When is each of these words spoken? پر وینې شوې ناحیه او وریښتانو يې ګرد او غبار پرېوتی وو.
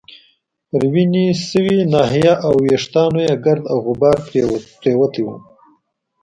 پر 0.69 0.83
وینې 0.93 1.25
شوې 1.47 1.77
ناحیه 1.93 2.33
او 2.45 2.53
وریښتانو 2.63 3.19
يې 3.27 3.33
ګرد 3.45 3.63
او 3.71 3.77
غبار 3.85 4.17
پرېوتی 4.79 5.21
وو. 5.25 5.35